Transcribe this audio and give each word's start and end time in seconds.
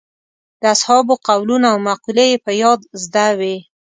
د 0.61 0.63
اصحابو 0.75 1.13
قولونه 1.27 1.67
او 1.73 1.77
مقولې 1.89 2.25
یې 2.31 2.37
په 2.45 2.51
یاد 2.61 2.79
زده 3.03 3.27
وې. 3.39 3.55